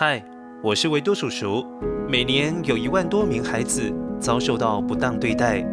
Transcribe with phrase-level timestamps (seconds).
[0.00, 0.22] 嗨，
[0.62, 1.66] 我是维多叔叔。
[2.08, 5.66] 每年有一万多名孩子遭受到不当对待，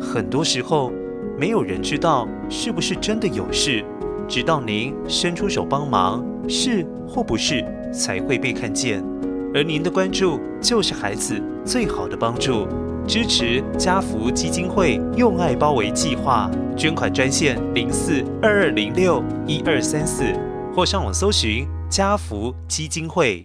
[0.00, 0.92] 很多时候
[1.36, 3.84] 没有人知道是不是真的有事，
[4.28, 9.02] 直到您伸出手帮忙，是或不是才会被看见。
[9.52, 12.68] 而您的关注就是孩子最好的帮助。
[13.04, 20.22] 支持家福基金会用爱包围计划，捐款专线零四二二零六一二三四，
[20.72, 23.44] 或上网搜寻家福基金会。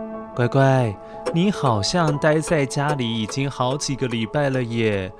[0.33, 0.95] 乖乖，
[1.33, 5.11] 你好像待在家里已经好几个礼拜了耶。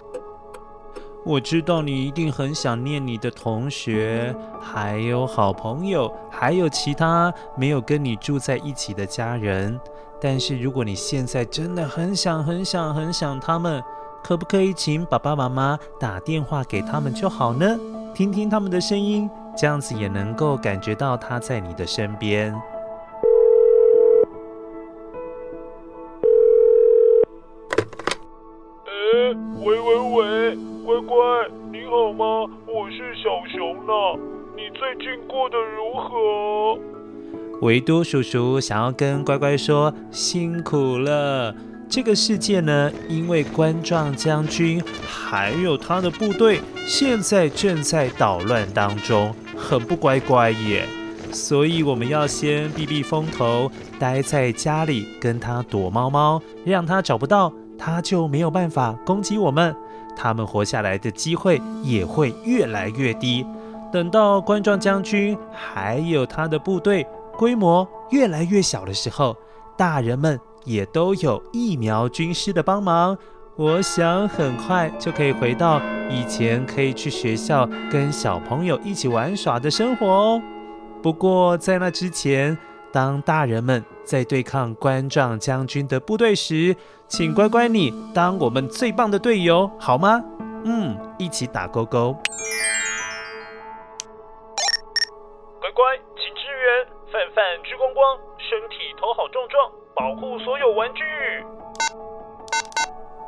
[1.26, 9.78] 我知道你一定很想念你的同学，还有好朋友，还有其他没有跟你住在一起的家人。
[10.20, 13.84] 但是如果你现在真的很想、很想、很想他们，
[14.24, 17.78] 可不可以请爸爸妈妈打电话给他们就好呢？
[18.16, 19.30] 听听他们的声音。
[19.58, 22.56] 这样子也能够感觉到他在你的身边。
[35.02, 36.80] 近过得如何？
[37.62, 41.56] 维多叔叔想要跟乖乖说，辛苦了。
[41.90, 50.88] 这个世界呢，因为冠状将军还有他的部队，现在正在捣乱当中，很不乖乖耶。
[51.32, 59.76] 所以我们要先避避风头，待在家里跟他躲猫猫，让他找不到，他就没有办法攻击我们，
[60.16, 63.44] 他们活下来的机会也会越来越低。
[63.92, 67.06] 等到冠状将军还有他的部队
[67.38, 69.36] 规模越来越小的时候，
[69.78, 70.40] 大人们。
[70.64, 73.18] 也都有疫苗军师的帮忙，
[73.56, 80.40] 我想很快就可以回到以前可以去学校跟小朋友一起玩耍的生活哦。
[81.02, 82.56] 不过在那之前，
[82.94, 86.76] 当大人们在对抗冠状将军的部队时，
[87.08, 90.22] 请乖乖你当我们最棒的队友好吗？
[90.64, 92.16] 嗯，一起打勾勾。
[98.52, 99.72] 身体头好壮壮。
[99.96, 101.04] 保护所有玩具。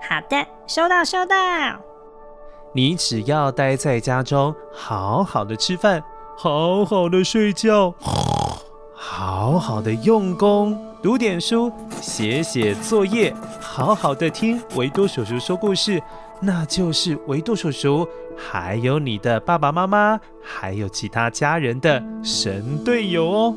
[0.09, 1.35] 好的，收到收到。
[2.73, 6.03] 你只要待在家中，好好的吃饭，
[6.35, 7.93] 好好的睡觉，
[8.93, 16.01] 好好的用功，读点书，写写作业，好好的听维多叔叔说故事，
[16.41, 18.05] 那就是维多叔叔，
[18.35, 23.55] 还有你的爸爸妈妈，还有其他家人的神队友哦。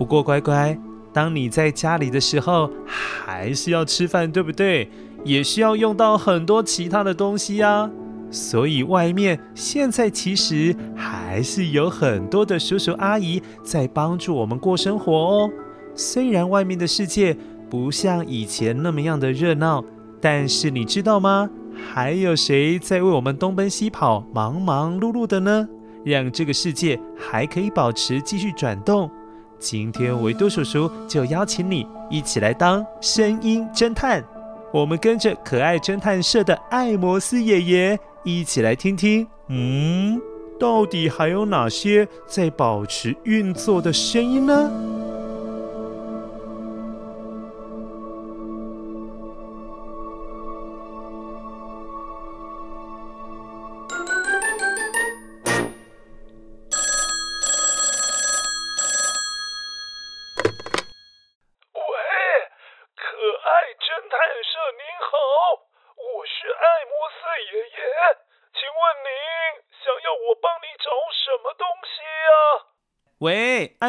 [0.00, 0.74] 不过乖乖。
[1.12, 4.88] 当你在家里的时候，还是要吃饭，对不对？
[5.24, 7.90] 也需要用到很多其他的东西呀。
[8.30, 15.50] 所以外面现在其实还是有很多的叔叔阿姨在帮助我们过生活哦。
[15.94, 17.36] 虽然外面的世界
[17.68, 19.84] 不像以前那么样的热闹，
[20.18, 21.50] 但是你知道吗？
[21.92, 25.68] 还有谁在为我们东奔西跑、忙忙碌碌的呢？
[26.02, 29.10] 让这个世界还可以保持继续转动。
[29.60, 34.24] 今天维多叔叔就邀请你一起来当声音侦探，
[34.72, 40.18] 我们跟着可爱侦探社的艾摩斯爷爷一起来听听，嗯，
[40.58, 44.72] 到底还有哪些在保持运作的声音呢？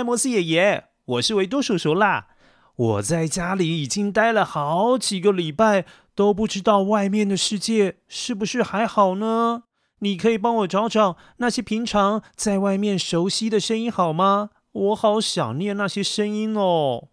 [0.04, 2.28] 摩斯爷爷，我是维多叔叔啦。
[2.76, 9.64] 我在家里已经待了好几个礼拜，都不知道外面的世界是不是还好呢？
[10.00, 14.50] 你可以帮我找找那些平常在外面熟悉的声音好吗？
[14.72, 17.10] 我好想念那些声音哦。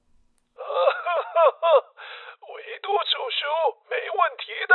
[2.49, 3.45] 维多叔叔，
[3.91, 4.75] 没问题的。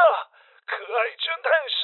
[0.67, 1.81] 可爱侦探社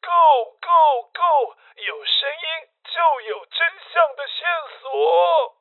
[0.00, 1.54] ，Go Go Go！
[1.76, 2.98] 有声音就
[3.30, 3.60] 有真
[3.92, 4.40] 相的线
[4.82, 5.59] 索。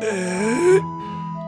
[0.00, 0.08] 哎，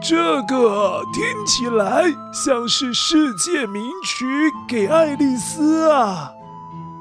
[0.02, 4.26] 这个听起来像是世界名曲
[4.69, 6.31] 给爱丽丝啊！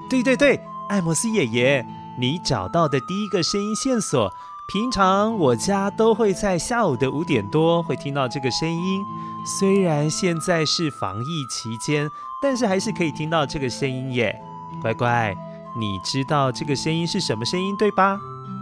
[0.10, 1.86] 对对对，艾摩斯爷爷，
[2.18, 4.34] 你找到的第一个声音线索，
[4.68, 9.04] 平常我家都会在下午的五点多会听到这个声音。
[9.46, 12.10] 虽然现在是防疫期间，
[12.42, 14.42] 但是还是可以听到这个声音耶。
[14.82, 15.36] 乖乖，
[15.78, 18.18] 你知道这个声音是什么声音对吧？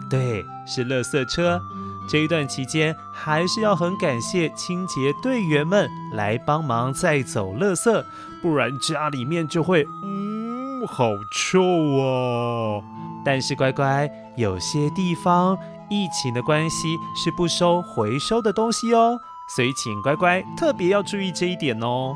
[0.09, 1.61] 对，是垃圾车。
[2.09, 8.05] 这一段期间，还是要很感谢清洁队员们来帮忙载走垃圾，
[8.41, 12.81] 不然家里面就会，嗯，好臭哦。
[13.25, 15.57] 但是乖乖，有些地方
[15.89, 19.19] 疫情的关系是不收回收的东西哦，
[19.53, 22.15] 所以请乖乖特别要注意这一点哦。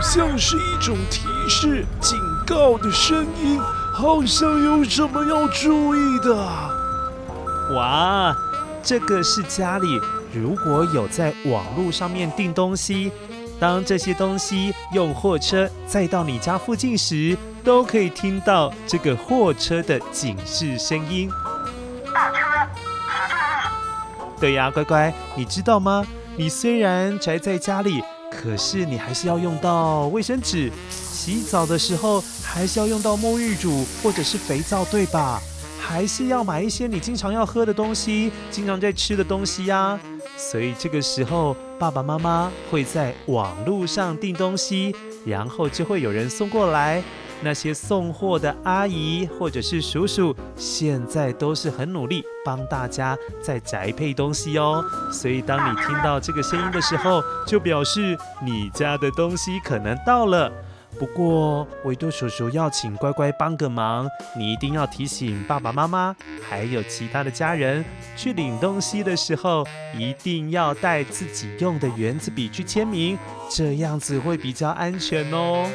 [0.00, 3.60] 像是一种提示、警告的声音，
[3.92, 6.34] 好像有什么要注意的。
[7.74, 8.34] 哇，
[8.82, 10.00] 这个是家里
[10.32, 13.12] 如果有在网络上面订东西，
[13.60, 21.30] 当这些东西用货车载到你家附近时，都可以听到这个货车的警示声音。
[22.06, 22.38] 倒车。
[24.40, 26.06] 对呀，乖乖，你知道吗？
[26.36, 28.02] 你虽然宅在家里。
[28.42, 35.42] 可是你还是要用到卫生纸，洗澡的时候还是要用到沐浴乳或者是肥皂，对吧？
[35.78, 40.00] 还是要买一些你经常要喝的东西，经常在吃的东西呀。
[40.38, 44.94] 所以这个时候，爸爸妈妈会在网络上订东西，
[45.26, 47.02] 然后就会有人送过来。
[47.42, 54.84] 那些送货的阿姨或者是叔叔，现在都是很努力帮大家在宅配东西哦。
[55.10, 60.52] 所以当你听到这个声音的时候，就表示你家的东西可能到了。
[60.98, 66.14] 不过维多叔叔要请乖乖帮个忙，你一定要提醒爸爸妈妈
[66.46, 67.82] 还有其他的家人，
[68.16, 73.18] 去领东西的时候一定要带自己用的原子笔去签名，
[73.50, 75.66] 这样子会比较安全哦。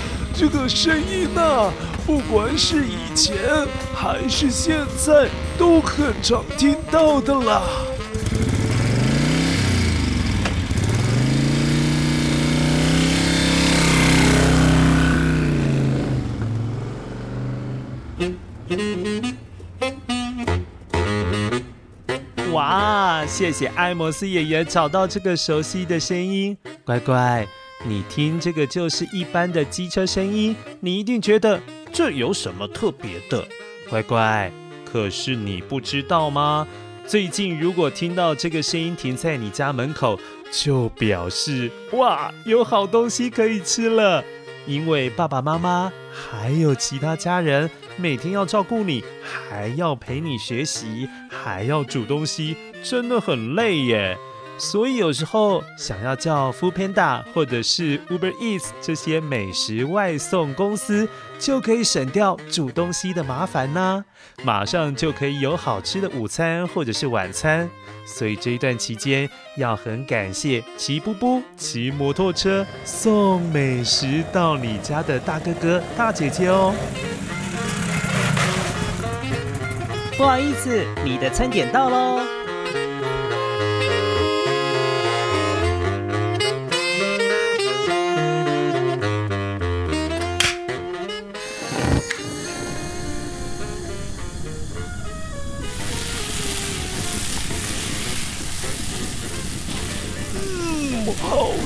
[0.40, 1.70] 这个声音呐，
[2.06, 3.36] 不管是以前
[3.94, 5.28] 还是现在，
[5.58, 7.60] 都很常听到的啦。
[22.52, 26.56] 哇，谢谢艾摩斯爷爷找到这个熟悉的声音，
[26.86, 27.46] 乖乖，
[27.86, 31.58] 你听这个就是一般的机车声音，你一定觉得
[31.92, 33.46] 这有什么特别的，
[33.88, 34.52] 乖乖。
[34.84, 36.66] 可是你不知道吗？
[37.06, 40.18] 最近如果听到这个声音停在你家门口，
[40.52, 44.22] 就表示哇，有好东西可以吃了。
[44.66, 54.18] 因为爸爸妈妈还有其他家人每天要照顾你，还要陪你学习，还要煮东西，真的很累耶。
[54.60, 64.04] 所以有时候想要叫 Foodpanda 或者是 Uber Eats 这些美食外送公司，就可以省掉煮东西的麻烦呢，
[64.44, 67.70] 马上就可以有好吃的午餐或者是晚餐。
[68.04, 76.74] 所以这一段期间要很感谢骑布布骑摩托车送美食到你家的大哥哥大姐姐哦。
[80.18, 82.39] 不好意思，你的餐点到喽。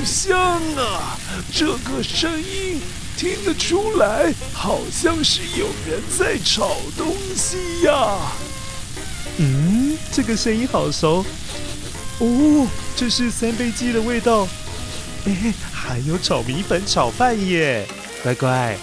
[0.05, 0.39] 像
[0.77, 1.19] 啊！
[1.53, 2.81] 这个声音
[3.17, 8.19] 听得出来，好像是有人在炒东西呀。
[9.39, 11.25] 嗯，这个声音好熟。
[12.19, 14.47] 哦，这是三杯鸡的味道。
[15.25, 17.87] 哎，还有炒米粉、炒饭耶！
[18.23, 18.77] 乖乖，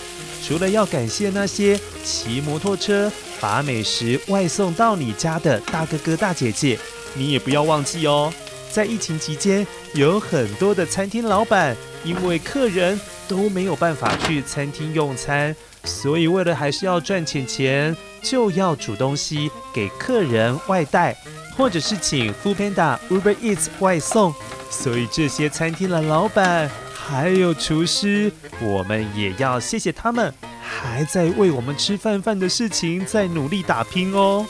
[0.45, 6.79] 除了要感谢那些骑摩托车把美食外送到你家的大哥哥大姐姐，
[7.13, 8.33] 你也不要忘记哦。
[8.71, 21.15] 在疫情期间，有很多的餐厅老板因为客人都没有办法去餐厅用餐，所以为了还是要赚钱钱，就要煮东西给客人外带，
[21.57, 24.33] 或者是请 Foodpanda、Uber Eats 外送。
[24.69, 34.45] 所以这些餐厅的老板还有厨师，我们也要谢谢他们，还在为我们吃饭饭的事情在努力打拼哦。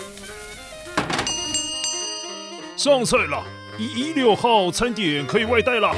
[2.78, 3.44] 上菜了。
[3.82, 5.92] 一一六号餐点可以外带了。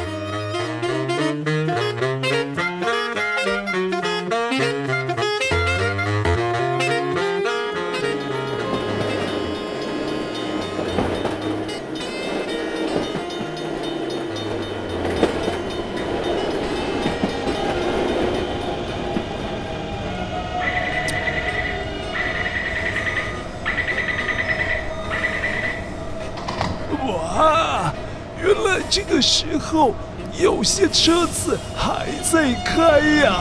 [28.96, 29.92] 这个时候，
[30.40, 33.40] 有些车子还在开呀。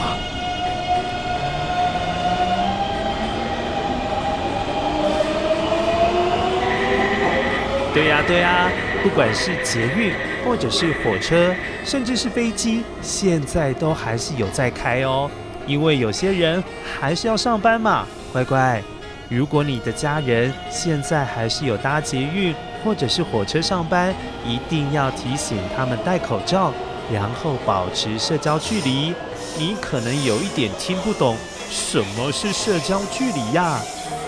[7.93, 8.71] 对呀，对呀，
[9.03, 11.55] 不管是捷运，或者是火车，
[11.85, 15.31] 甚至是飞机，现在都还是有在开哦。
[15.67, 16.65] 因为有些人
[16.99, 18.83] 还是要上班嘛，乖乖。
[19.29, 24.15] 如果你的家人现在还是有搭捷运，或者是火车上班，
[24.47, 26.73] 一定要提醒他们戴口罩，
[27.13, 29.15] 然后保持社交距离。
[29.59, 31.37] 你可能有一点听不懂，
[31.69, 33.81] 什么是社交距离呀？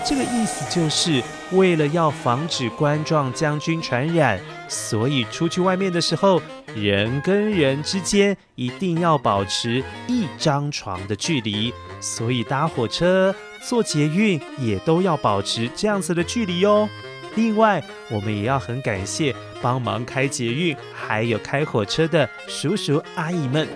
[0.03, 6.39] 这个意思就是为了要防止冠状将军传染，所以出去外面的时候，
[6.75, 11.73] 人跟人之间一定要保持一张床的距离。
[11.99, 13.33] 所以搭火车、
[13.67, 16.87] 坐捷运也都要保持这样子的距离哦。
[17.35, 23.67] 另外，我们也要很感谢帮忙开捷运还有开火车的叔叔阿姨们。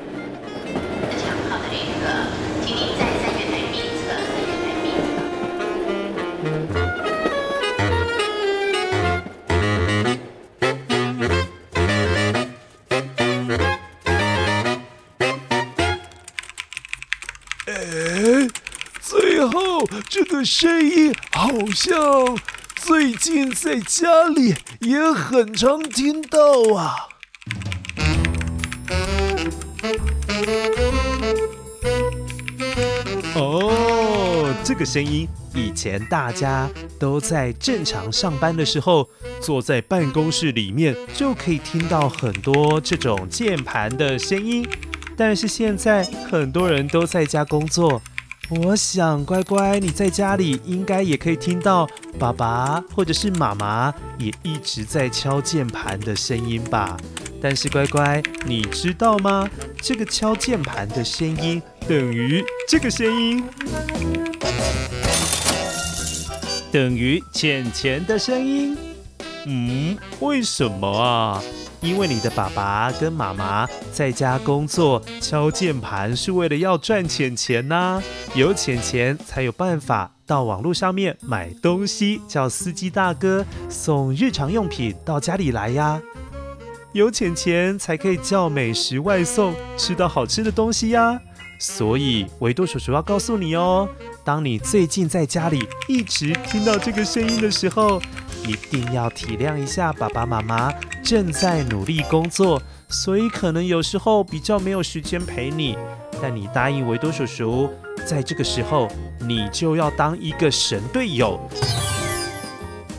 [17.66, 18.48] 哎，
[19.02, 22.38] 最后这个声音好像。
[22.90, 26.40] 最近在家里也很常听到
[26.76, 26.96] 啊。
[33.36, 36.68] 哦，这个声音以前大家
[37.00, 39.08] 都在正常上班的时候，
[39.40, 44.68] 坐在办公室里面就可以听到很多这种键盘的声音，
[45.16, 48.02] 但是现在很多人都在家工作。
[48.52, 51.88] 我想，乖乖，你在家里应该也可以听到
[52.18, 56.98] 爸爸或者是妈妈也一直在敲键盘的声音吧？
[57.40, 59.48] 但是，乖乖，你知道吗？
[59.80, 63.44] 这个敲键盘的声音等于这个声音，
[66.72, 68.76] 等于钱钱的声音。
[69.46, 71.42] 嗯，为什么啊？
[71.82, 78.02] 因为你的爸爸跟妈妈在家工作敲键盘是为了要赚钱钱呐，
[78.36, 86.02] 有钱钱才有办法到网络上面买东西，叫司机大哥送日常用品到家里来呀，
[86.92, 91.20] 有钱钱才可以叫美食外送，吃到好吃的东西呀。
[91.62, 93.88] 所以维多叔叔要告诉你哦，
[94.24, 98.02] 当你最近在家里一直听到这个声音的时候，
[98.46, 100.72] 一定要体谅一下爸爸妈妈
[101.04, 105.78] 正在努力工作，所以可能有时候比较没有时间陪你。
[106.22, 107.70] 但你答应维多叔叔，
[108.06, 108.88] 在这个时候
[109.22, 111.40] 你就要当一个神队友。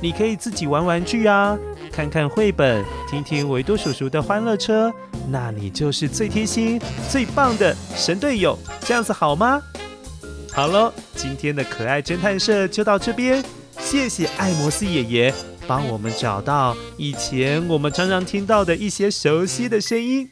[0.00, 1.58] 你可以自己玩玩具啊，
[1.92, 4.90] 看看绘本，听听维多叔叔的欢乐车，
[5.28, 6.80] 那你就是最贴心、
[7.10, 8.58] 最棒的神队友。
[8.80, 9.60] 这样子好吗？
[10.52, 13.44] 好喽，今天的可爱侦探社就到这边。
[13.90, 15.34] 谢谢爱摩斯爷爷
[15.66, 20.30] 帮我们找到以前我们常常听到的一些熟悉的声音。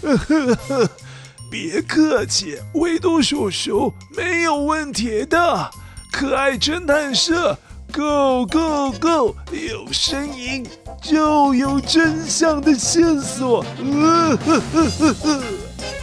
[1.50, 5.70] 别客气，维多叔叔没有问题的。
[6.12, 7.58] 可爱侦探社
[7.94, 9.34] ，Go Go Go！
[9.50, 10.66] 有声音
[11.00, 13.64] 就有真相的线索。
[13.78, 15.42] 呃呵呵呵呵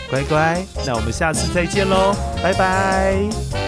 [0.09, 3.64] 乖乖，那我们下次再见喽，拜拜。